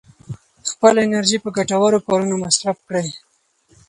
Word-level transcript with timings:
خپله 0.71 0.99
انرژي 1.05 1.37
په 1.43 1.49
ګټورو 1.57 2.03
کارونو 2.07 2.35
مصرف 2.45 2.77
کړئ. 2.87 3.07